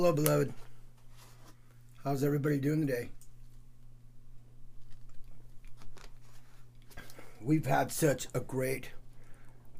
[0.00, 0.54] Hello, beloved.
[2.04, 3.10] How's everybody doing today?
[7.42, 8.92] We've had such a great,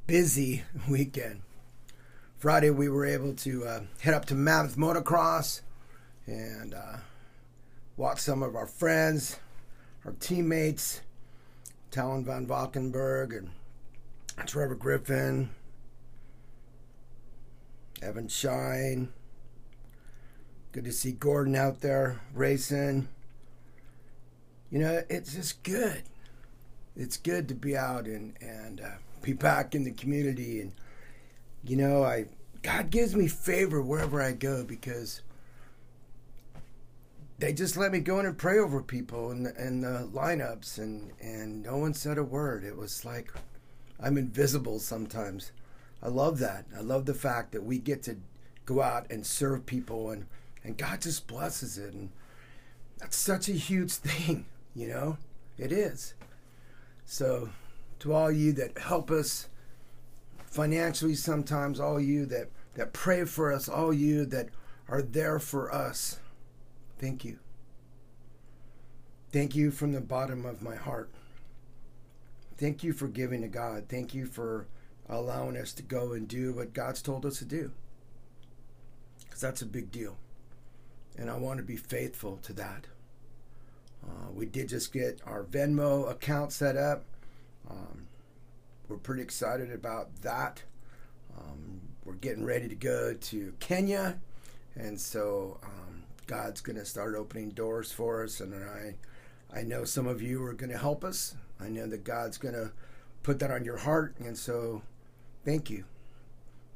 [0.05, 1.41] busy weekend.
[2.37, 5.61] Friday, we were able to uh, head up to Mammoth Motocross
[6.27, 6.97] and uh,
[7.97, 9.39] watch some of our friends,
[10.05, 11.01] our teammates,
[11.89, 13.49] Talon Van Valkenburg and
[14.45, 15.49] Trevor Griffin,
[18.03, 19.11] Evan Shine.
[20.71, 23.09] Good to see Gordon out there racing.
[24.69, 26.03] You know, it's just good.
[26.95, 28.89] It's good to be out and and uh,
[29.21, 30.61] be back in the community.
[30.61, 30.71] And
[31.65, 32.27] you know, I
[32.61, 35.21] God gives me favor wherever I go because
[37.37, 41.11] they just let me go in and pray over people and and the lineups and
[41.19, 42.63] and no one said a word.
[42.63, 43.33] It was like
[43.99, 45.51] I'm invisible sometimes.
[46.01, 46.65] I love that.
[46.75, 48.15] I love the fact that we get to
[48.65, 50.27] go out and serve people and
[50.63, 52.09] and God just blesses it and
[52.97, 54.45] that's such a huge thing,
[54.75, 55.17] you know?
[55.57, 56.13] It is.
[57.05, 57.49] So
[57.99, 59.47] to all you that help us
[60.45, 64.49] financially sometimes, all you that that pray for us, all you that
[64.87, 66.19] are there for us.
[66.99, 67.39] Thank you.
[69.31, 71.09] Thank you from the bottom of my heart.
[72.57, 73.85] Thank you for giving to God.
[73.89, 74.67] Thank you for
[75.09, 77.71] allowing us to go and do what God's told us to do.
[79.23, 80.17] Because that's a big deal.
[81.17, 82.87] And I want to be faithful to that.
[84.03, 87.03] Uh, we did just get our Venmo account set up.
[87.69, 88.07] Um,
[88.87, 90.63] we're pretty excited about that.
[91.37, 94.19] Um, we're getting ready to go to Kenya.
[94.75, 98.39] And so um, God's going to start opening doors for us.
[98.39, 98.95] And I,
[99.53, 101.35] I know some of you are going to help us.
[101.59, 102.71] I know that God's going to
[103.21, 104.15] put that on your heart.
[104.19, 104.81] And so
[105.45, 105.85] thank you.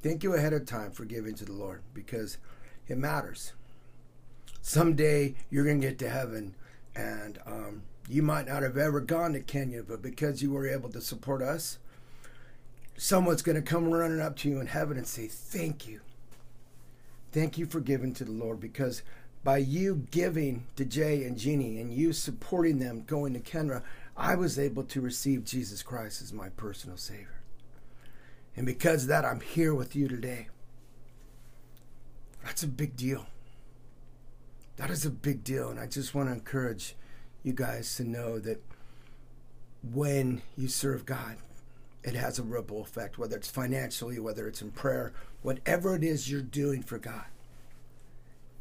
[0.03, 2.37] Thank you ahead of time for giving to the Lord because
[2.87, 3.53] it matters.
[4.67, 6.55] Someday you're going to get to heaven
[6.95, 10.89] and um, you might not have ever gone to Kenya, but because you were able
[10.89, 11.77] to support us,
[12.97, 16.01] someone's going to come running up to you in heaven and say, Thank you.
[17.31, 19.03] Thank you for giving to the Lord because
[19.43, 23.83] by you giving to Jay and Jeannie and you supporting them going to Kenya,
[24.17, 27.39] I was able to receive Jesus Christ as my personal Savior.
[28.57, 30.47] And because of that, I'm here with you today.
[32.43, 33.27] That's a big deal.
[34.77, 35.69] That is a big deal.
[35.69, 36.95] And I just want to encourage
[37.43, 38.61] you guys to know that
[39.93, 41.37] when you serve God,
[42.03, 46.29] it has a ripple effect, whether it's financially, whether it's in prayer, whatever it is
[46.29, 47.25] you're doing for God,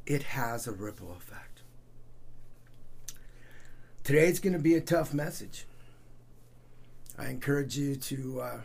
[0.06, 1.62] it has a ripple effect.
[4.02, 5.66] Today's going to be a tough message.
[7.19, 8.60] I encourage you to, uh,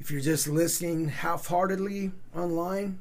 [0.00, 2.98] if you're just listening half heartedly online,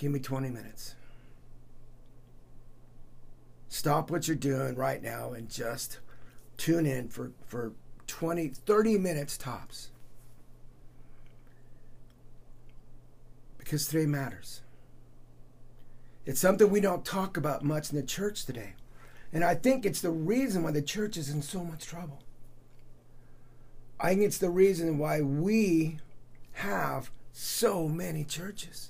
[0.00, 0.94] give me 20 minutes.
[3.68, 5.98] Stop what you're doing right now and just
[6.56, 7.72] tune in for, for
[8.06, 9.90] 20, 30 minutes tops.
[13.58, 14.62] Because today matters.
[16.24, 18.72] It's something we don't talk about much in the church today.
[19.34, 22.22] And I think it's the reason why the church is in so much trouble.
[24.00, 25.98] I think it's the reason why we
[26.52, 28.89] have so many churches.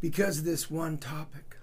[0.00, 1.56] Because this one topic.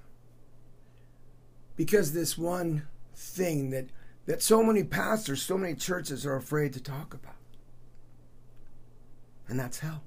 [1.75, 3.88] Because this one thing that,
[4.25, 7.35] that so many pastors, so many churches are afraid to talk about.
[9.47, 10.03] And that's hell.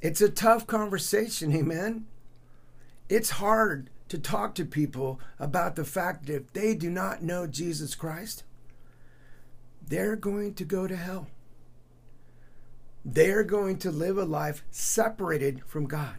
[0.00, 2.06] It's a tough conversation, amen?
[3.08, 7.46] It's hard to talk to people about the fact that if they do not know
[7.46, 8.44] Jesus Christ,
[9.86, 11.28] they're going to go to hell.
[13.08, 16.18] They're going to live a life separated from God.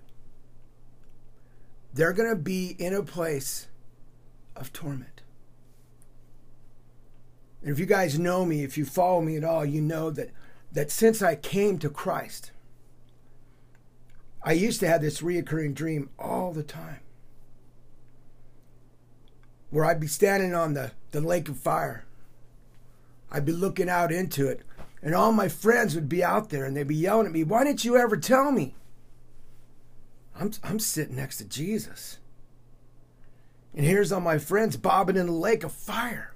[1.93, 3.67] They're going to be in a place
[4.55, 5.21] of torment.
[7.61, 10.31] And if you guys know me, if you follow me at all, you know that,
[10.71, 12.51] that since I came to Christ,
[14.41, 17.01] I used to have this reoccurring dream all the time
[19.71, 22.05] where I'd be standing on the, the lake of fire.
[23.29, 24.61] I'd be looking out into it,
[25.07, 27.63] and all my friends would be out there and they'd be yelling at me, Why
[27.63, 28.75] didn't you ever tell me?
[30.37, 32.19] I'm, I'm sitting next to Jesus.
[33.73, 36.33] And here's all my friends bobbing in the lake of fire.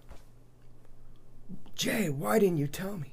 [1.76, 3.12] Jay, why didn't you tell me?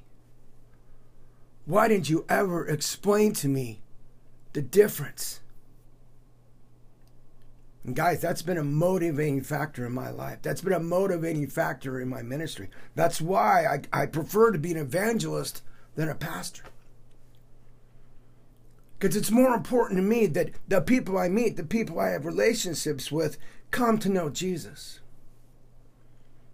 [1.64, 3.80] Why didn't you ever explain to me
[4.52, 5.40] the difference?
[7.88, 10.40] And guys, that's been a motivating factor in my life.
[10.42, 12.68] That's been a motivating factor in my ministry.
[12.94, 15.62] That's why I, I prefer to be an evangelist
[15.94, 16.64] than a pastor.
[18.98, 22.26] Because it's more important to me that the people I meet, the people I have
[22.26, 23.38] relationships with,
[23.70, 25.00] come to know Jesus.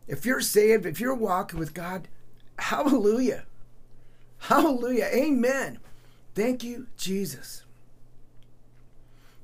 [0.06, 2.06] If you're saved, if you're walking with God,
[2.60, 3.46] hallelujah.
[4.38, 5.08] Hallelujah.
[5.12, 5.80] Amen.
[6.36, 7.64] Thank you, Jesus.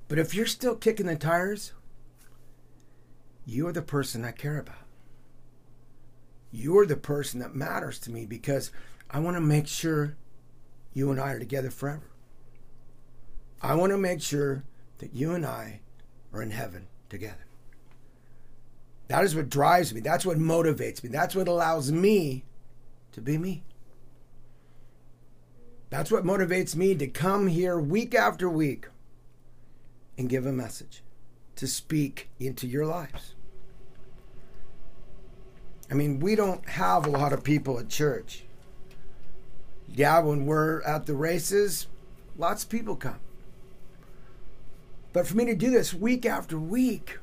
[0.06, 1.72] But if you're still kicking the tires,
[3.46, 4.76] you're the person I care about.
[6.52, 8.70] You're the person that matters to me because
[9.10, 10.16] I want to make sure
[10.92, 12.10] you and I are together forever.
[13.62, 14.64] I want to make sure
[14.98, 15.80] that you and I
[16.32, 17.46] are in heaven together.
[19.08, 20.00] That is what drives me.
[20.00, 21.10] That's what motivates me.
[21.10, 22.44] That's what allows me
[23.12, 23.64] to be me.
[25.90, 28.86] That's what motivates me to come here week after week
[30.16, 31.02] and give a message,
[31.60, 33.34] to speak into your lives.
[35.90, 38.44] I mean, we don't have a lot of people at church.
[39.86, 41.86] Yeah, when we're at the races,
[42.38, 43.20] lots of people come.
[45.12, 47.18] But for me to do this week after week,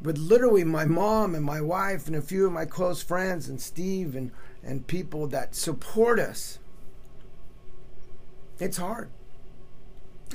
[0.00, 3.60] with literally my mom and my wife and a few of my close friends and
[3.60, 4.30] Steve and,
[4.62, 6.58] and people that support us,
[8.58, 9.10] it's hard.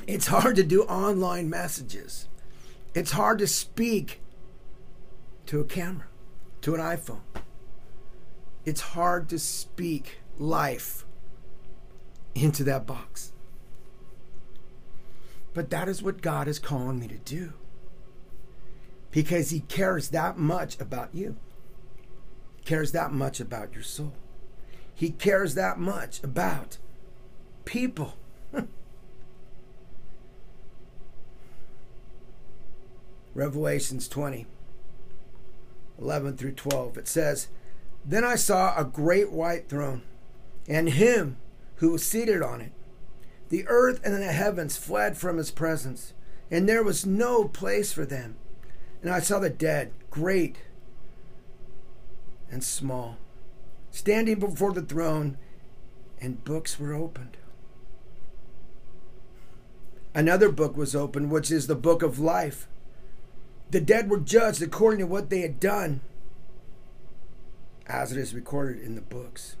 [0.06, 2.28] It's hard to do online messages.
[2.94, 4.20] It's hard to speak
[5.46, 6.06] to a camera,
[6.62, 7.20] to an iPhone.
[8.64, 11.04] It's hard to speak life
[12.34, 13.32] into that box.
[15.54, 17.52] But that is what God is calling me to do.
[19.10, 21.36] Because He cares that much about you,
[22.56, 24.12] he cares that much about your soul,
[24.94, 26.78] He cares that much about
[27.64, 28.14] people.
[33.34, 34.46] Revelations 20,
[36.00, 36.98] 11 through 12.
[36.98, 37.48] It says,
[38.04, 40.02] Then I saw a great white throne,
[40.68, 41.36] and him
[41.76, 42.72] who was seated on it
[43.50, 46.14] the earth and the heavens fled from his presence,
[46.50, 48.36] and there was no place for them.
[49.02, 50.58] And I saw the dead, great
[52.50, 53.18] and small,
[53.90, 55.36] standing before the throne,
[56.20, 57.36] and books were opened.
[60.14, 62.68] Another book was opened, which is the book of life.
[63.70, 66.00] The dead were judged according to what they had done,
[67.86, 69.56] as it is recorded in the books.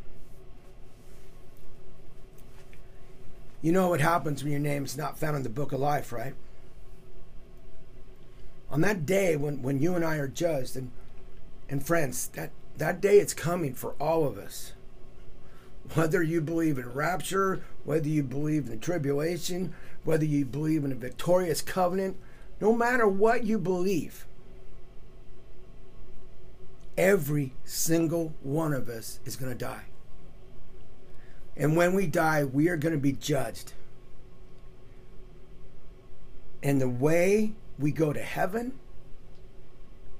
[3.62, 6.12] You know what happens when your name is not found in the book of life,
[6.12, 6.34] right?
[8.70, 10.90] On that day when, when you and I are judged, and,
[11.68, 14.72] and friends, that, that day it's coming for all of us.
[15.94, 19.74] Whether you believe in rapture, whether you believe in the tribulation,
[20.04, 22.16] whether you believe in a victorious covenant,
[22.60, 24.26] no matter what you believe,
[26.98, 29.84] every single one of us is going to die.
[31.56, 33.72] And when we die, we are going to be judged.
[36.62, 38.78] And the way we go to heaven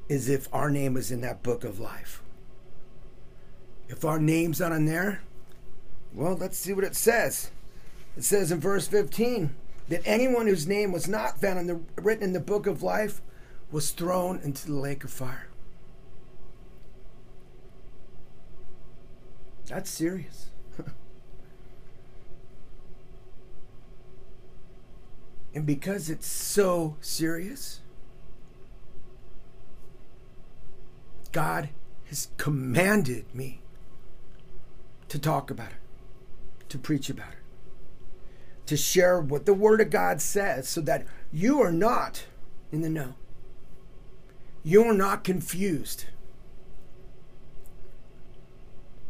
[0.09, 2.23] is if our name is in that book of life.
[3.89, 5.23] If our name's not in there,
[6.15, 7.51] well, let's see what it says.
[8.17, 9.55] It says in verse 15
[9.91, 13.21] that anyone whose name was not found in the, written in the book of life
[13.73, 15.49] was thrown into the lake of fire.
[19.67, 20.51] That's serious.
[25.53, 27.81] And because it's so serious,
[31.33, 31.71] God
[32.07, 33.61] has commanded me
[35.09, 37.40] to talk about it, to preach about it,
[38.71, 42.27] to share what the Word of God says so that you are not
[42.71, 43.15] in the know.
[44.63, 46.05] You are not confused.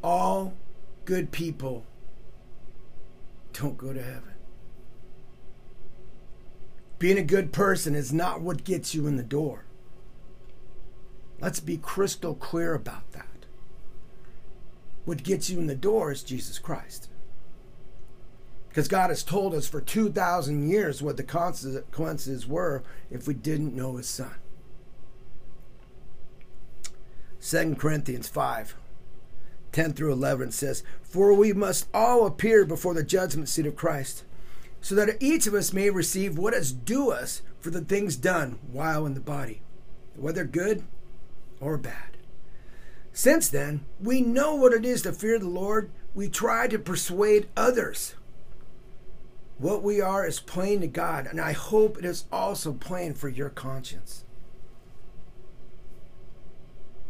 [0.03, 0.55] All
[1.05, 1.85] good people
[3.53, 4.33] don't go to heaven.
[6.99, 9.67] Being a good person is not what gets you in the door.
[11.39, 13.45] Let's be crystal clear about that.
[15.05, 17.10] What gets you in the door is Jesus Christ.
[18.71, 23.77] Because God has told us for 2,000 years what the consequences were if we didn't
[23.77, 24.35] know His Son.
[27.43, 28.77] 2 Corinthians 5
[29.73, 34.25] 10 through 11 says, For we must all appear before the judgment seat of Christ
[34.81, 38.59] so that each of us may receive what is due us for the things done
[38.73, 39.61] while in the body,
[40.17, 40.83] whether good
[41.61, 42.17] or bad.
[43.13, 45.91] Since then, we know what it is to fear the Lord.
[46.15, 48.15] We try to persuade others.
[49.61, 53.29] What we are is plain to God, and I hope it is also plain for
[53.29, 54.25] your conscience.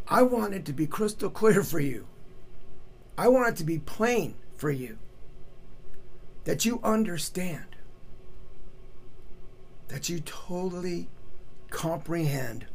[0.08, 2.08] I want it to be crystal clear for you.
[3.16, 4.98] I want it to be plain for you
[6.42, 7.76] that you understand
[9.86, 11.08] that you totally
[11.70, 12.66] comprehend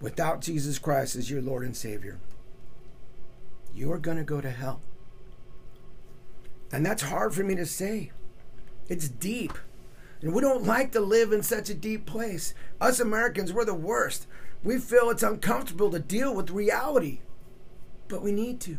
[0.00, 2.20] without Jesus Christ as your Lord and Savior,
[3.74, 4.80] you are going to go to hell.
[6.70, 8.12] And that's hard for me to say.
[8.88, 9.52] It's deep.
[10.20, 12.54] And we don't like to live in such a deep place.
[12.80, 14.26] Us Americans, we're the worst.
[14.64, 17.20] We feel it's uncomfortable to deal with reality,
[18.08, 18.78] but we need to.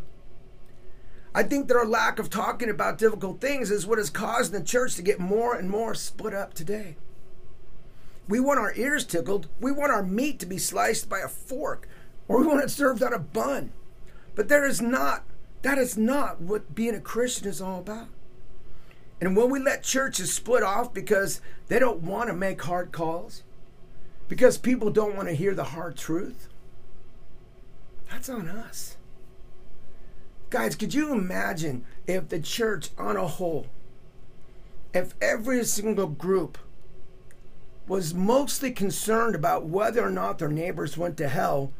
[1.33, 4.65] I think that our lack of talking about difficult things is what is causing the
[4.65, 6.97] church to get more and more split up today.
[8.27, 9.47] We want our ears tickled.
[9.59, 11.87] We want our meat to be sliced by a fork,
[12.27, 13.71] or we want it served on a bun.
[14.35, 15.23] But there is not,
[15.61, 18.07] that is not what being a Christian is all about.
[19.21, 23.43] And when we let churches split off because they don't want to make hard calls,
[24.27, 26.47] because people don't want to hear the hard truth,
[28.09, 28.95] that's on us.
[30.49, 33.67] Guys, could you imagine if the church on a whole,
[34.93, 36.57] if every single group
[37.87, 41.71] was mostly concerned about whether or not their neighbors went to hell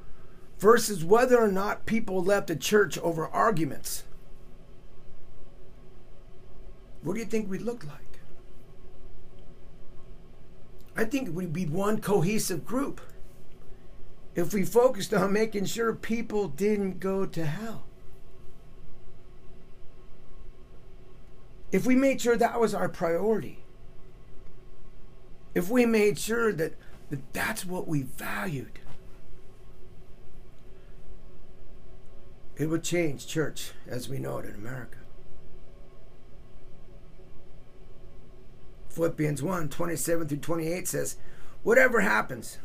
[0.59, 4.03] versus whether or not people left the church over arguments?
[7.01, 8.19] What do you think we'd look like?
[10.95, 12.99] I think we'd be one cohesive group
[14.35, 17.85] if we focused on making sure people didn't go to hell.
[21.71, 23.59] If we made sure that was our priority,
[25.53, 26.73] if we made sure that,
[27.09, 28.79] that that's what we valued,
[32.57, 34.98] it would change church as we know it in America.
[38.89, 41.17] Philippians 1 27 through 28 says,
[41.63, 42.57] Whatever happens,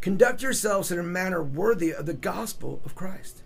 [0.00, 3.42] conduct yourselves in a manner worthy of the gospel of Christ.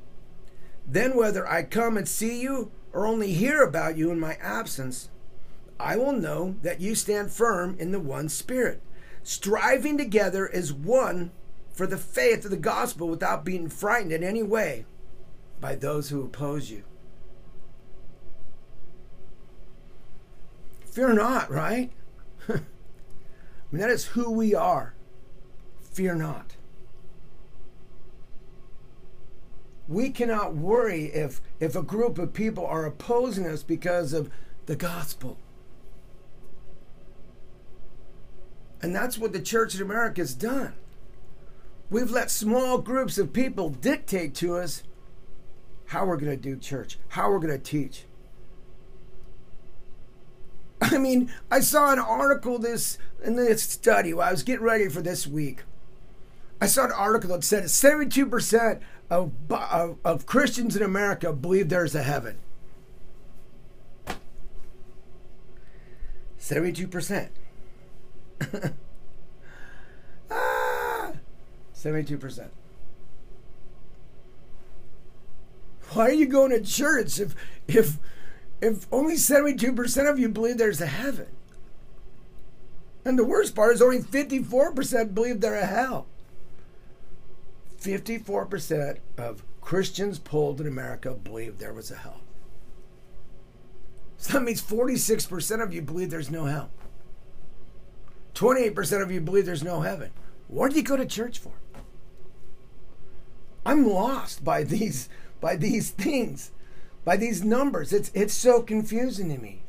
[0.87, 5.11] Then, whether I come and see you or only hear about you in my absence,
[5.79, 8.81] I will know that you stand firm in the one Spirit,
[9.23, 11.33] striving together as one
[11.73, 14.87] for the faith of the gospel without being frightened in any way
[15.61, 16.85] by those who oppose you.
[20.97, 21.91] Fear not, right?
[22.49, 22.53] I
[23.71, 24.95] mean, that is who we are.
[25.83, 26.57] Fear not.
[29.87, 34.31] We cannot worry if, if a group of people are opposing us because of
[34.65, 35.37] the gospel.
[38.81, 40.73] And that's what the church in America has done.
[41.91, 44.83] We've let small groups of people dictate to us
[45.89, 48.07] how we're going to do church, how we're going to teach.
[50.81, 54.89] I mean, I saw an article this in this study while I was getting ready
[54.89, 55.63] for this week.
[56.61, 58.81] I saw an article that said 72%
[59.11, 62.39] of, of, of Christians in America believe there's a heaven.
[66.39, 67.29] 72%.
[70.31, 71.13] ah,
[71.75, 72.49] 72%.
[75.91, 77.35] Why are you going to church if
[77.67, 77.99] if
[78.61, 81.29] if only 72% of you believe there's a heaven?
[83.05, 86.07] And the worst part is only 54% believe there's a hell.
[87.81, 92.21] 54% of Christians polled in America believe there was a hell.
[94.17, 96.71] So that means 46% of you believe there's no hell.
[98.35, 100.11] 28% of you believe there's no heaven.
[100.49, 101.53] What do you go to church for?
[103.65, 105.09] I'm lost by these
[105.41, 106.53] by these things
[107.07, 107.93] by these numbers.
[107.93, 109.63] It's, it's so confusing to me.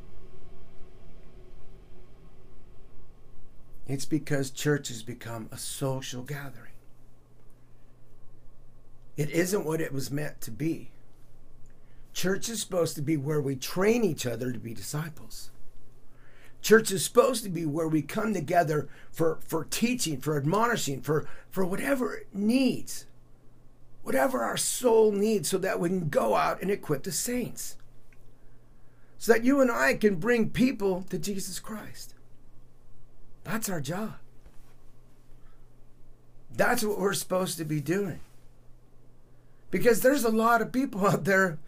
[3.85, 6.73] It's because church has become a social gathering.
[9.15, 10.89] It isn't what it was meant to be.
[12.11, 15.51] Church is supposed to be where we train each other to be disciples.
[16.63, 21.29] Church is supposed to be where we come together for, for teaching, for admonishing, for,
[21.51, 23.05] for whatever it needs
[24.07, 27.75] whatever our soul needs so that we can go out and equip the saints.
[29.17, 32.15] So that you and I can bring people to Jesus Christ.
[33.43, 34.13] That's our job.
[36.55, 38.21] That's what we're supposed to be doing.
[39.71, 41.59] Because there's a lot of people out there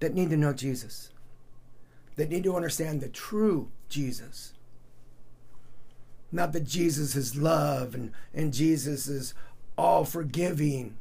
[0.00, 1.10] that need to know Jesus,
[2.16, 4.54] that need to understand the true Jesus.
[6.32, 9.34] Not that Jesus is love and, and Jesus is
[9.76, 10.96] all forgiving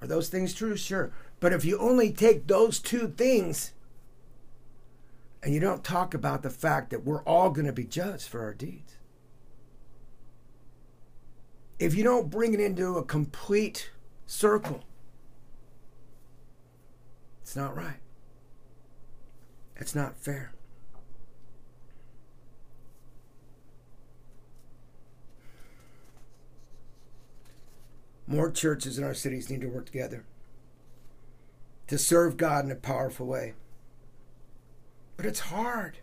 [0.00, 0.76] are those things true?
[0.76, 1.12] Sure.
[1.40, 3.72] But if you only take those two things
[5.42, 8.42] and you don't talk about the fact that we're all going to be judged for
[8.42, 8.96] our deeds,
[11.78, 13.90] if you don't bring it into a complete
[14.26, 14.84] circle,
[17.42, 18.00] it's not right.
[19.76, 20.55] It's not fair.
[28.26, 30.24] More churches in our cities need to work together
[31.86, 33.54] to serve God in a powerful way.
[35.16, 35.98] But it's hard.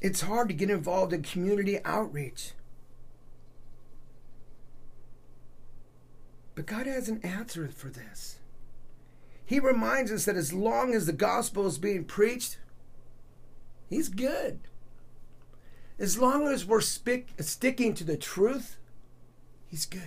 [0.00, 2.52] It's hard to get involved in community outreach.
[6.54, 8.38] But God has an answer for this.
[9.44, 12.58] He reminds us that as long as the gospel is being preached,
[13.88, 14.60] He's good.
[15.98, 18.76] As long as we're sticking to the truth,
[19.68, 20.02] He's good.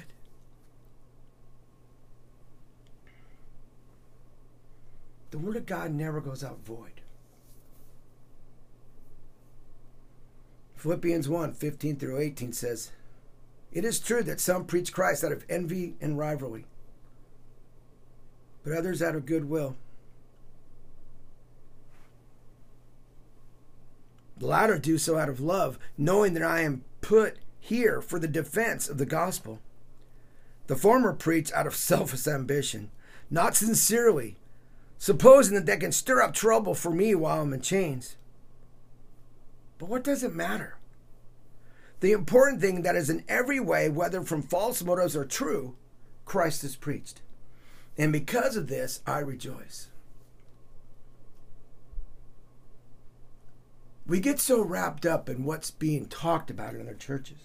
[5.32, 7.02] The Word of God never goes out void.
[10.76, 12.92] Philippians 1 15 through 18 says,
[13.72, 16.66] It is true that some preach Christ out of envy and rivalry,
[18.64, 19.76] but others out of goodwill.
[24.38, 28.28] The latter do so out of love, knowing that I am put here for the
[28.28, 29.60] defense of the gospel.
[30.68, 32.92] The former preach out of selfish ambition,
[33.30, 34.38] not sincerely,
[34.98, 38.16] supposing that they can stir up trouble for me while I'm in chains.
[39.78, 40.78] But what does it matter?
[42.02, 45.76] The important thing that is in every way, whether from false motives or true,
[46.26, 47.22] Christ is preached.
[47.98, 49.89] And because of this, I rejoice.
[54.10, 57.38] We get so wrapped up in what's being talked about in other churches.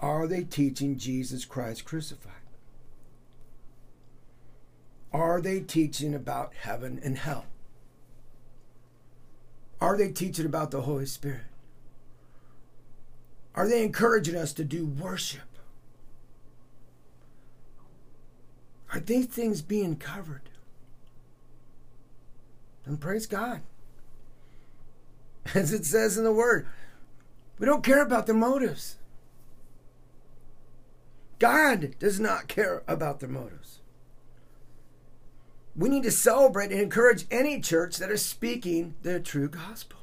[0.00, 2.32] Are they teaching Jesus Christ crucified?
[5.12, 7.44] Are they teaching about heaven and hell?
[9.82, 11.42] Are they teaching about the Holy Spirit?
[13.54, 15.42] Are they encouraging us to do worship?
[18.94, 20.49] Are these things being covered?
[22.84, 23.60] And praise God.
[25.54, 26.66] As it says in the Word,
[27.58, 28.96] we don't care about their motives.
[31.38, 33.78] God does not care about their motives.
[35.76, 39.98] We need to celebrate and encourage any church that is speaking the true gospel.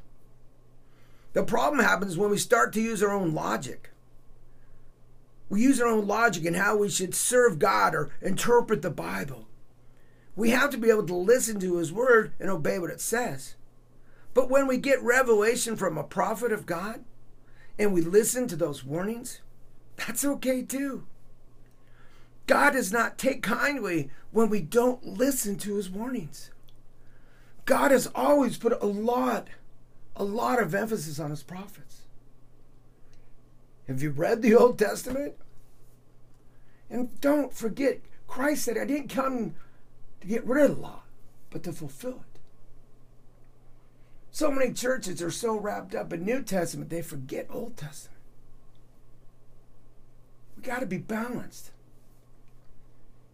[1.34, 3.92] The problem happens when we start to use our own logic.
[5.50, 9.48] We use our own logic in how we should serve God or interpret the Bible.
[10.38, 13.56] We have to be able to listen to His Word and obey what it says.
[14.36, 17.04] But when we get revelation from a prophet of God
[17.80, 19.42] and we listen to those warnings,
[19.96, 21.08] that's okay too.
[22.46, 26.52] God does not take kindly when we don't listen to his warnings.
[27.66, 29.48] God has always put a lot,
[30.16, 32.04] a lot of emphasis on his prophets.
[33.88, 35.34] Have you read the Old Testament?
[36.92, 39.56] And don't forget, Christ said, I didn't come
[40.22, 41.04] to get rid of the law,
[41.50, 42.40] but to fulfill it.
[44.32, 48.20] So many churches are so wrapped up in New Testament, they forget Old Testament.
[50.56, 51.72] We got to be balanced.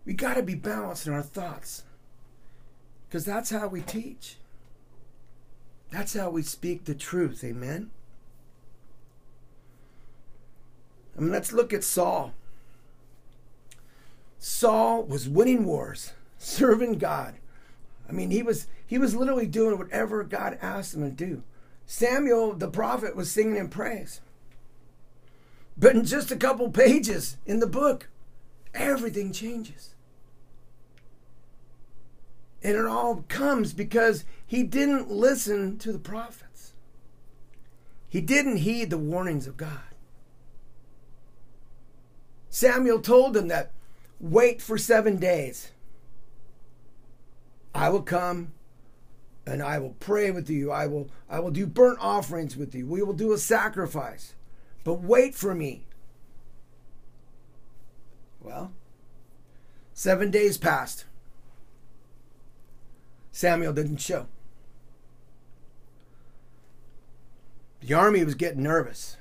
[0.06, 1.84] We got to be balanced in our thoughts
[3.08, 4.38] because that's how we teach.
[5.92, 7.44] That's how we speak the truth.
[7.44, 7.92] Amen.
[11.16, 12.34] I mean, let's look at Saul.
[14.40, 16.14] Saul was winning wars,
[16.44, 17.36] serving God.
[18.08, 21.44] I mean, he was he was literally doing whatever God asked him to do.
[21.86, 24.22] Samuel, the prophet, was singing in praise.
[25.78, 28.10] But in just a couple pages in the book,
[28.74, 29.96] everything changes.
[32.62, 36.74] And it all comes because he didn't listen to the prophets.
[38.08, 39.80] He didn't heed the warnings of God.
[42.50, 43.72] Samuel told him that
[44.20, 45.72] wait for seven days.
[47.74, 48.54] I will come
[49.46, 50.72] and I will pray with you.
[50.72, 52.88] I will I will do burnt offerings with you.
[52.88, 54.36] We will do a sacrifice.
[54.84, 55.86] But wait for me.
[58.42, 58.74] Well,
[59.94, 61.06] 7 days passed.
[63.32, 64.28] Samuel didn't show.
[67.82, 69.18] The army was getting nervous.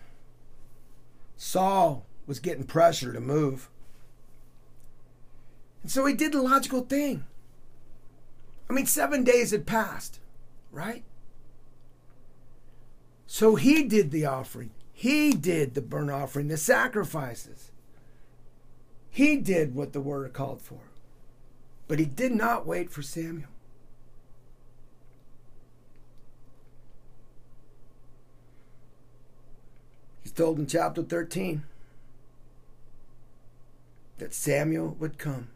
[1.36, 3.68] Saul was getting pressure to move.
[5.82, 7.24] And so he did the logical thing.
[8.72, 10.18] I mean, seven days had passed,
[10.70, 11.04] right?
[13.26, 14.70] So he did the offering.
[14.94, 17.70] He did the burnt offering, the sacrifices.
[19.10, 20.78] He did what the word called for.
[21.86, 23.50] But he did not wait for Samuel.
[30.22, 31.64] He's told in chapter 13
[34.16, 35.48] that Samuel would come,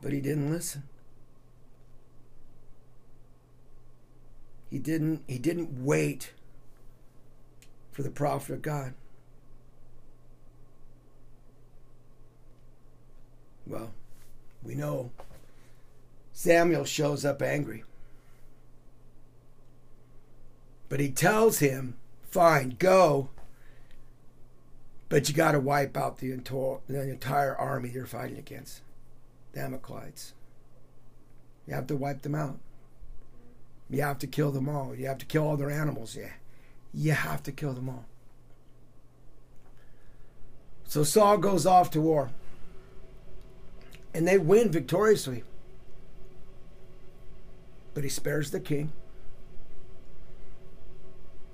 [0.00, 0.84] but he didn't listen.
[4.70, 6.32] He didn't he didn't wait
[7.92, 8.94] for the prophet of God.
[13.66, 13.90] Well,
[14.62, 15.10] we know
[16.32, 17.82] Samuel shows up angry.
[20.88, 21.96] But he tells him,
[22.30, 23.30] fine, go,
[25.08, 28.82] but you got to wipe out the entire, army you're fighting against,
[29.52, 30.34] the Amalekites.
[31.66, 32.58] You have to wipe them out.
[33.88, 34.94] You have to kill them all.
[34.94, 36.16] You have to kill all their animals.
[36.16, 36.32] Yeah.
[36.92, 38.04] You have to kill them all.
[40.84, 42.30] So Saul goes off to war.
[44.14, 45.44] And they win victoriously.
[47.94, 48.92] But he spares the king.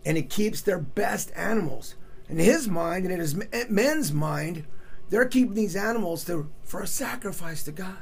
[0.05, 1.97] And he keeps their best animals.
[2.29, 3.37] In his mind and in his
[3.68, 4.64] men's mind,
[5.11, 7.99] they're keeping these animals to, for a sacrifice to God.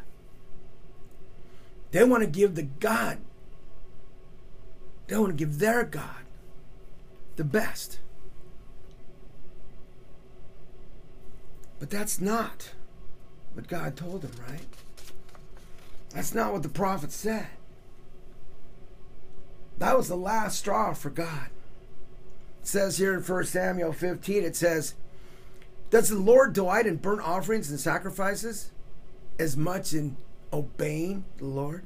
[1.91, 3.19] They want to give the God,
[5.11, 6.23] they want to give their God
[7.35, 7.99] the best.
[11.81, 12.71] But that's not
[13.55, 14.67] what God told him, right?
[16.15, 17.49] That's not what the prophet said.
[19.79, 21.49] That was the last straw for God.
[22.61, 24.95] It says here in 1 Samuel 15, it says,
[25.91, 28.71] Does the Lord delight in burnt offerings and sacrifices
[29.41, 30.17] as much in
[30.53, 31.83] obeying the Lord?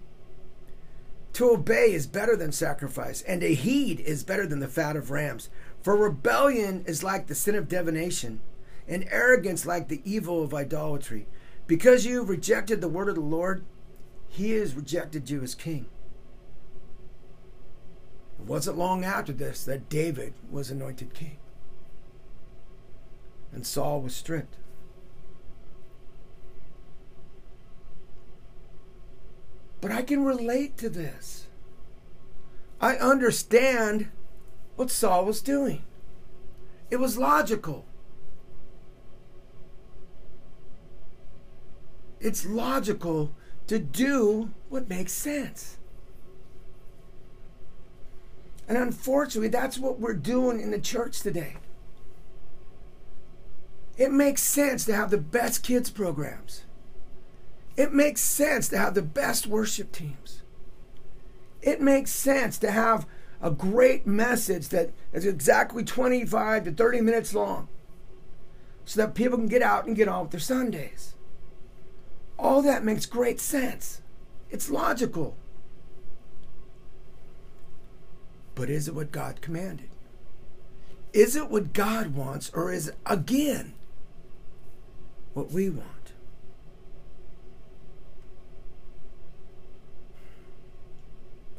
[1.35, 5.11] To obey is better than sacrifice, and to heed is better than the fat of
[5.11, 5.49] rams.
[5.83, 8.41] For rebellion is like the sin of divination,
[8.87, 11.27] and arrogance like the evil of idolatry.
[11.67, 13.65] Because you rejected the word of the Lord,
[14.29, 15.87] he has rejected you as king.
[18.39, 21.39] It wasn't long after this that David was anointed king.
[23.53, 24.57] And Saul was stripped.
[29.85, 31.47] But I can relate to this.
[32.81, 34.09] I understand
[34.77, 35.83] what Saul was doing.
[36.91, 37.85] It was logical.
[42.19, 43.35] It's logical
[43.67, 45.77] to do what makes sense.
[48.67, 51.57] And unfortunately, that's what we're doing in the church today.
[53.99, 56.63] It makes sense to have the best kids programs.
[57.77, 60.43] It makes sense to have the best worship teams.
[61.61, 63.07] It makes sense to have
[63.41, 67.69] a great message that is exactly 25 to 30 minutes long
[68.85, 71.15] so that people can get out and get on with their Sundays.
[72.39, 74.03] All that makes great sense.
[74.51, 75.37] It's logical.
[78.55, 79.89] But is it what God commanded?
[81.13, 83.75] Is it what God wants, or is it again
[85.33, 86.04] what we want?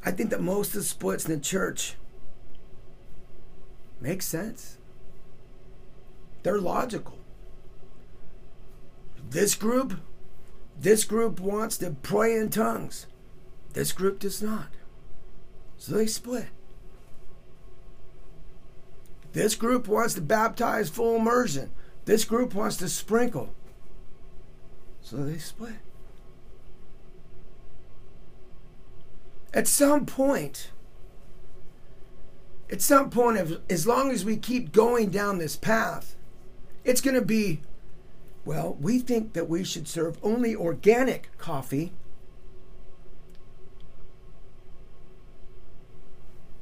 [0.05, 1.95] I think that most of the splits in the church
[3.99, 4.77] make sense.
[6.43, 7.17] They're logical.
[9.31, 9.99] This group,
[10.79, 13.07] this group wants to pray in tongues.
[13.73, 14.69] This group does not.
[15.77, 16.47] So they split.
[19.33, 21.71] This group wants to baptize full immersion.
[22.05, 23.49] This group wants to sprinkle.
[25.01, 25.79] So they split.
[29.55, 30.69] At some point,
[32.69, 36.15] at some point, as long as we keep going down this path,
[36.83, 37.61] it's going to be,
[38.43, 41.93] well, we think that we should serve only organic coffee.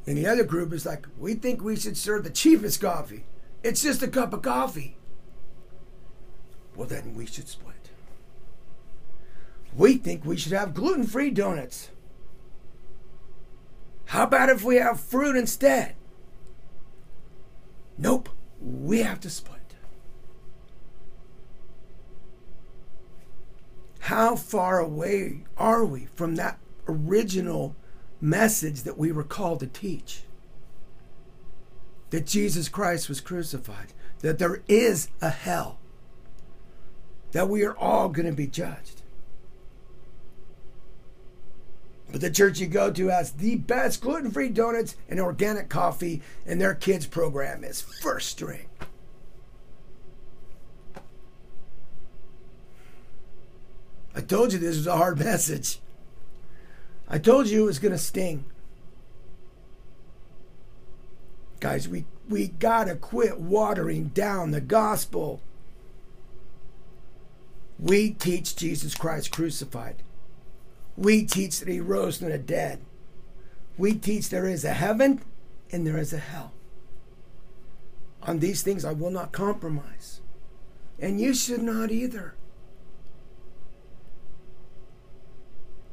[0.06, 3.24] And the other group is like, we think we should serve the cheapest coffee.
[3.64, 4.98] It's just a cup of coffee.
[6.76, 7.74] Well, then we should split.
[9.76, 11.90] We think we should have gluten free donuts.
[14.06, 15.96] How about if we have fruit instead?
[17.98, 18.30] Nope,
[18.62, 19.60] we have to split.
[24.04, 27.74] How far away are we from that original
[28.20, 30.24] message that we were called to teach?
[32.10, 35.80] That Jesus Christ was crucified, that there is a hell,
[37.32, 39.03] that we are all going to be judged.
[42.14, 46.22] But the church you go to has the best gluten free donuts and organic coffee,
[46.46, 48.68] and their kids' program is first string.
[54.16, 55.80] I told you this was a hard message.
[57.10, 58.46] I told you it was going to sting.
[61.60, 65.42] Guys, we, we got to quit watering down the gospel.
[67.80, 70.04] We teach Jesus Christ crucified.
[70.96, 72.82] We teach that he rose from the dead.
[73.78, 75.22] We teach there is a heaven
[75.72, 76.54] and there is a hell.
[78.22, 80.22] On these things I will not compromise.
[81.00, 82.36] And you should not either.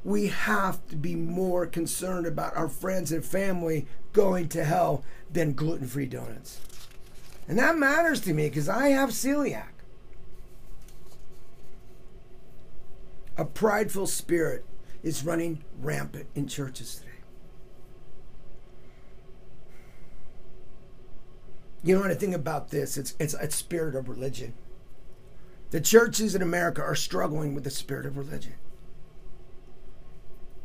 [0.04, 5.54] We have to be more concerned about our friends and family going to hell than
[5.54, 6.58] gluten free donuts.
[7.48, 9.72] And that matters to me because I have celiac.
[13.36, 14.64] A prideful spirit
[15.02, 17.06] is running rampant in churches today.
[21.82, 22.96] You know what I think about this?
[22.96, 24.52] It's it's a spirit of religion.
[25.70, 28.54] The churches in America are struggling with the spirit of religion.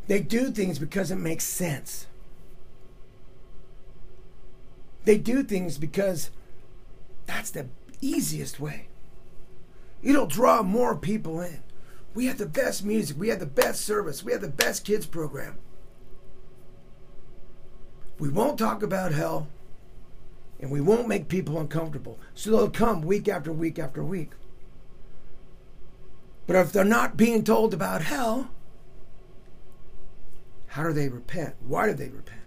[0.08, 2.08] They do things because it makes sense.
[5.06, 6.32] They do things because
[7.28, 7.68] that's the
[8.02, 8.88] easiest way.
[10.04, 11.60] It'll draw more people in.
[12.16, 13.20] We have the best music.
[13.20, 14.24] We have the best service.
[14.24, 15.58] We have the best kids program.
[18.18, 19.50] We won't talk about hell
[20.60, 22.18] and we won't make people uncomfortable.
[22.34, 24.32] So they'll come week after week after week.
[26.48, 28.50] But if they're not being told about hell,
[30.68, 31.56] how do they repent?
[31.68, 32.42] Why do they repent?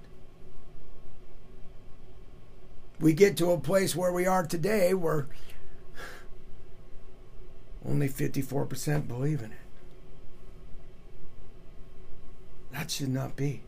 [2.99, 5.29] We get to a place where we are today where
[7.89, 9.59] only 54% believe in it.
[12.73, 13.63] That should not be.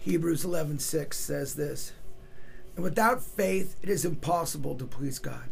[0.00, 1.92] Hebrews 11:6 says this.
[2.74, 5.50] And without faith it is impossible to please God.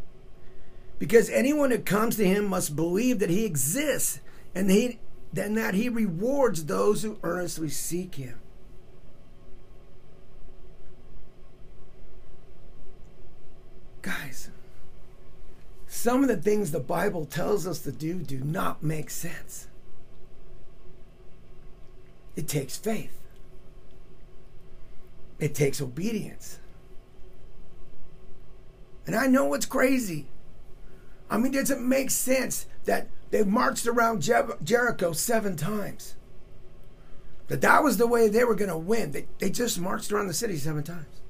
[0.99, 4.21] Because anyone who comes to him must believe that he exists
[4.55, 4.99] and he
[5.33, 8.41] then that he rewards those who earnestly seek him.
[14.03, 14.51] Guys,
[15.87, 19.67] some of the things the Bible tells us to do do not make sense.
[22.37, 23.19] It takes faith.
[25.39, 26.59] It takes obedience.
[29.07, 30.27] And I know it's crazy.
[31.29, 36.15] I mean, does it make sense that they marched around Jer- Jericho seven times?
[37.49, 39.13] That that was the way they were going to win.
[39.13, 41.21] They, they just marched around the city seven times.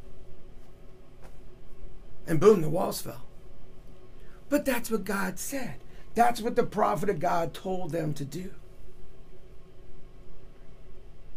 [2.31, 3.25] And boom, the walls fell.
[4.49, 5.81] But that's what God said.
[6.14, 8.53] That's what the prophet of God told them to do.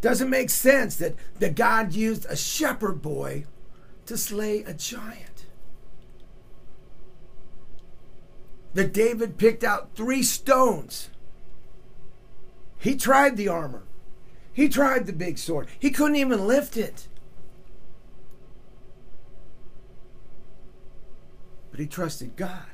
[0.01, 3.45] Doesn't make sense that, that God used a shepherd boy
[4.05, 5.47] to slay a giant.
[8.75, 11.09] That David picked out three stones.
[12.77, 13.83] He tried the armor.
[14.53, 15.69] He tried the big sword.
[15.79, 17.07] He couldn't even lift it.
[21.73, 22.67] But he trusted God.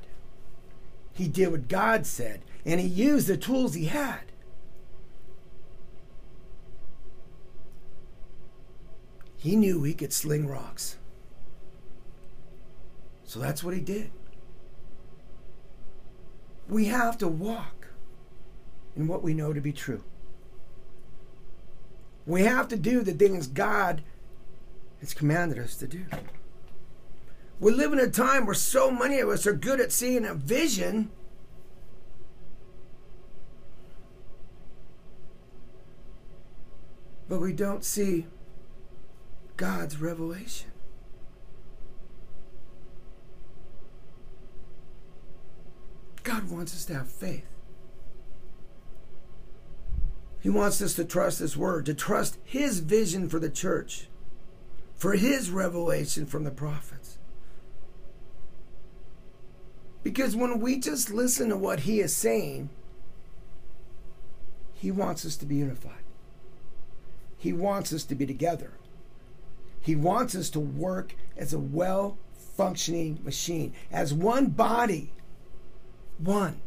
[1.14, 4.34] He did what God said, and he used the tools he had.
[9.38, 10.98] He knew he could sling rocks.
[13.24, 14.12] So that's what he did.
[16.68, 17.88] We have to walk
[18.98, 20.04] in what we know to be true.
[22.26, 24.04] We have to do the things God
[25.00, 26.04] has commanded us to do.
[27.60, 30.34] We live in a time where so many of us are good at seeing a
[30.34, 31.12] vision.
[37.28, 38.26] But we don't see
[39.58, 40.72] God's revelation.
[46.24, 47.46] God wants us to have faith.
[50.40, 54.08] He wants us to trust His Word, to trust His vision for the church,
[54.96, 57.19] for His revelation from the prophets.
[60.04, 62.70] Because when we just listen to what He is saying,
[64.74, 66.04] He wants us to be unified.
[67.38, 68.72] He wants us to be together.
[69.82, 72.18] He wants us to work as a well
[72.58, 75.12] functioning machine, as one body.
[76.18, 76.60] One.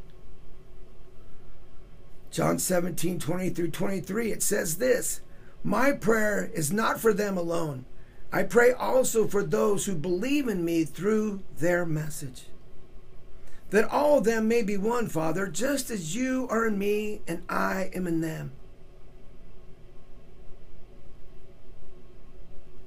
[2.31, 5.21] John 17, 20 through 23, it says this
[5.63, 7.85] My prayer is not for them alone.
[8.33, 12.47] I pray also for those who believe in me through their message.
[13.73, 17.43] That all of them may be one, Father, just as you are in me and
[17.49, 18.53] I am in them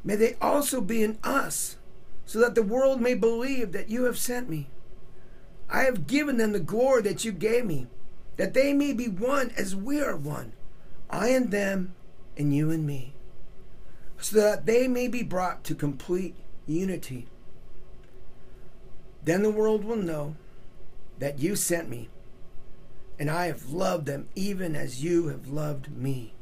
[0.05, 1.77] May they also be in us,
[2.27, 4.69] so that the world may believe that you have sent me.
[5.67, 7.87] I have given them the glory that you gave me,
[8.37, 10.53] that they may be one as we are one,
[11.09, 11.95] I and them,
[12.37, 13.15] and you and me,
[14.19, 16.35] so that they may be brought to complete
[16.67, 17.25] unity.
[19.23, 20.35] Then the world will know
[21.19, 22.09] that you sent me,
[23.17, 26.35] and I have loved them even as you have loved me.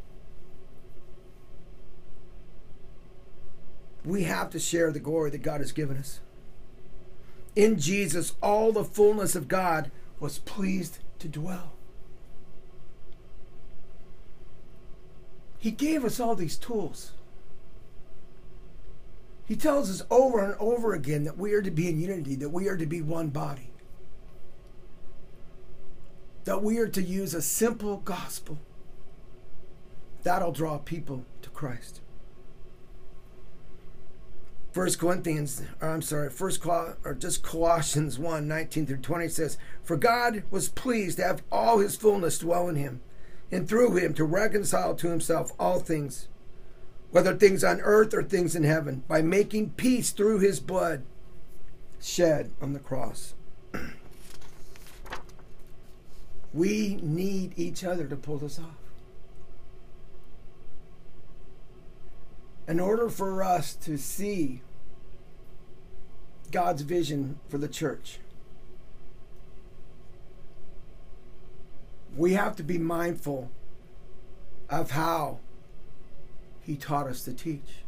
[4.05, 6.19] we have to share the glory that God has given us.
[7.55, 11.73] In Jesus, all the fullness of God was pleased to dwell.
[15.57, 17.11] He gave us all these tools.
[19.45, 22.49] He tells us over and over again that we are to be in unity, that
[22.49, 23.69] we are to be one body,
[26.45, 28.57] that we are to use a simple gospel
[30.23, 32.01] that'll draw people to Christ.
[34.71, 39.95] First Corinthians, or I'm sorry, First or just Colossians 1, 19 through 20 says, For
[39.95, 43.01] God was pleased to have all his fullness dwell in him,
[43.51, 46.27] and through him to reconcile to himself all things,
[47.11, 51.03] whether things on earth or things in heaven, by making peace through his blood
[52.01, 53.35] shed on the cross.
[56.53, 58.83] We need each other to pull this off.
[62.67, 64.61] in order for us to see
[66.51, 68.19] God's vision for the church,
[72.15, 73.51] we have to be mindful
[74.69, 75.39] of how
[76.61, 77.83] He taught us to teach.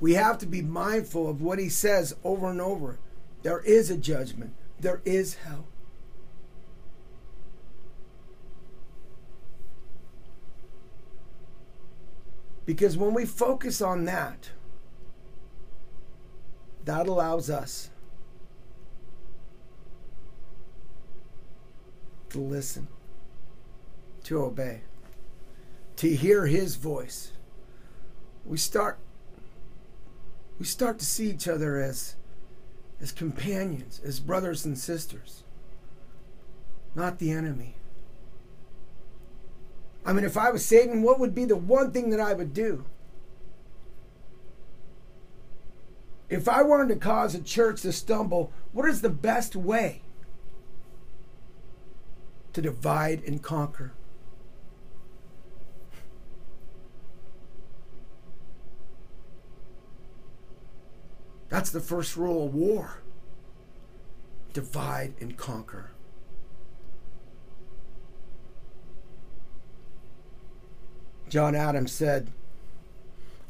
[0.00, 2.98] We have to be mindful of what He says over and over.
[3.42, 5.66] There is a judgment, there is hell.
[12.66, 14.50] Because when we focus on that,
[16.84, 17.90] that allows us
[22.30, 22.88] to listen,
[24.24, 24.80] to obey,
[25.96, 27.32] to hear his voice.
[28.44, 28.98] We start
[30.58, 32.16] we start to see each other as
[33.00, 35.44] as companions, as brothers and sisters,
[36.94, 37.76] not the enemy.
[40.04, 42.52] I mean, if I was Satan, what would be the one thing that I would
[42.52, 42.84] do?
[46.28, 50.02] If I wanted to cause a church to stumble, what is the best way
[52.52, 53.92] to divide and conquer?
[61.48, 62.98] That's the first rule of war
[64.52, 65.93] divide and conquer.
[71.34, 72.30] John Adams said,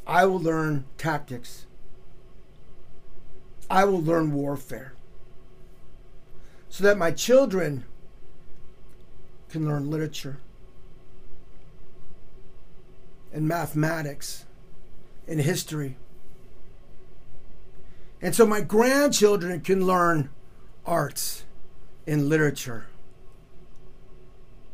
[0.07, 1.67] I will learn tactics.
[3.69, 4.95] I will learn warfare
[6.71, 7.85] so that my children
[9.51, 10.39] can learn literature
[13.35, 14.47] and mathematics
[15.29, 15.99] and history.
[18.23, 20.31] And so my grandchildren can learn
[20.87, 21.45] arts
[22.07, 22.87] and literature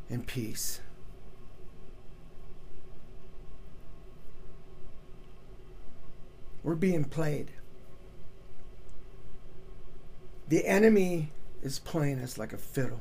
[0.08, 0.80] and peace.
[6.62, 7.52] We're being played.
[10.48, 11.30] The enemy
[11.62, 13.00] is playing us like a fiddle.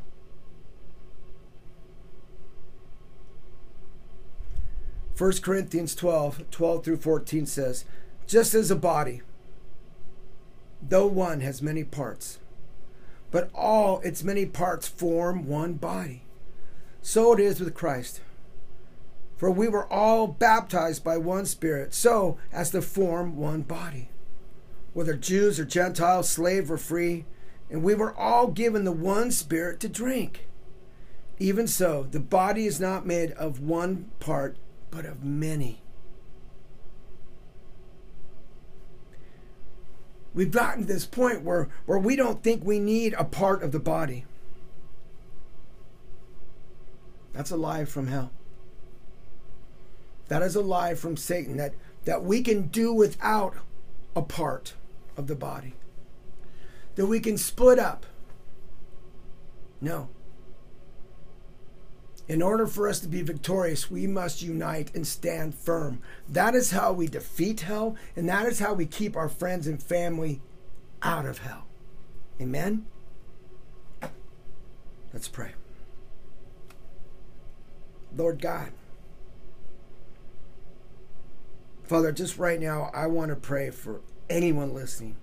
[5.16, 7.84] First Corinthians 12, 12 through 14 says,
[8.26, 9.22] Just as a body,
[10.82, 12.40] though one has many parts,
[13.30, 16.24] but all its many parts form one body,
[17.02, 18.22] so it is with Christ.
[19.40, 24.10] For we were all baptized by one Spirit, so as to form one body,
[24.92, 27.24] whether Jews or Gentiles, slave or free,
[27.70, 30.46] and we were all given the one Spirit to drink.
[31.40, 34.58] Even so, the body is not made of one part,
[34.92, 35.82] but of many.
[40.34, 43.72] We've gotten to this point where, where we don't think we need a part of
[43.72, 44.26] the body.
[47.32, 48.32] That's a lie from hell.
[50.30, 51.74] That is a lie from Satan that,
[52.06, 53.56] that we can do without
[54.16, 54.74] a part
[55.18, 55.74] of the body,
[56.96, 58.06] that we can split up.
[59.82, 60.10] No.
[62.28, 66.00] In order for us to be victorious, we must unite and stand firm.
[66.28, 69.82] That is how we defeat hell, and that is how we keep our friends and
[69.82, 70.42] family
[71.02, 71.66] out of hell.
[72.40, 72.86] Amen?
[75.12, 75.54] Let's pray.
[78.16, 78.72] Lord God,
[81.90, 85.16] Father, just right now, I want to pray for anyone listening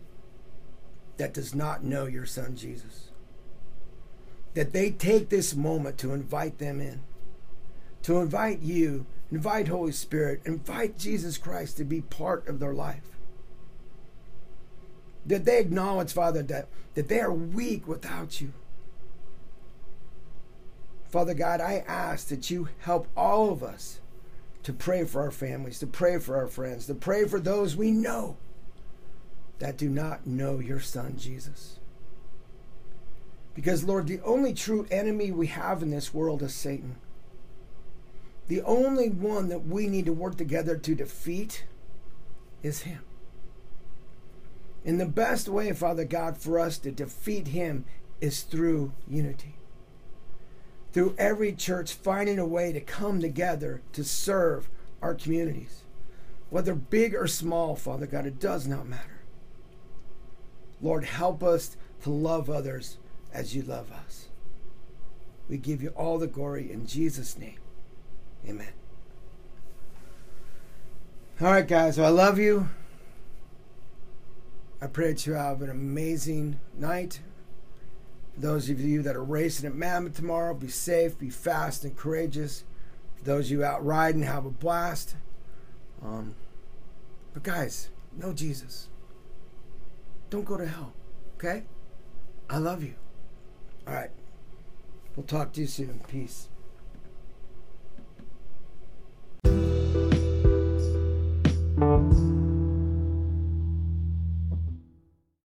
[1.16, 3.10] that does not know your son Jesus.
[4.54, 7.02] That they take this moment to invite them in,
[8.02, 13.16] to invite you, invite Holy Spirit, invite Jesus Christ to be part of their life.
[15.24, 18.52] That they acknowledge, Father, that, that they are weak without you.
[21.10, 24.00] Father God, I ask that you help all of us
[24.66, 27.92] to pray for our families, to pray for our friends, to pray for those we
[27.92, 28.36] know
[29.60, 31.78] that do not know your Son, Jesus.
[33.54, 36.96] Because, Lord, the only true enemy we have in this world is Satan.
[38.48, 41.64] The only one that we need to work together to defeat
[42.60, 43.04] is him.
[44.84, 47.84] And the best way, Father God, for us to defeat him
[48.20, 49.54] is through unity.
[50.96, 54.70] Through every church finding a way to come together to serve
[55.02, 55.82] our communities.
[56.48, 59.20] Whether big or small, Father God, it does not matter.
[60.80, 62.96] Lord, help us to love others
[63.30, 64.28] as you love us.
[65.50, 67.58] We give you all the glory in Jesus' name.
[68.48, 68.72] Amen.
[71.42, 71.98] All right, guys.
[71.98, 72.70] Well, I love you.
[74.80, 77.20] I pray that you have an amazing night.
[78.38, 82.64] Those of you that are racing at Mammoth tomorrow, be safe, be fast, and courageous.
[83.24, 85.16] Those of you out riding, have a blast.
[86.02, 86.34] Um,
[87.32, 88.88] but guys, know Jesus.
[90.28, 90.92] Don't go to hell.
[91.36, 91.64] Okay?
[92.50, 92.94] I love you.
[93.86, 94.10] All right.
[95.14, 96.00] We'll talk to you soon.
[96.08, 96.48] Peace.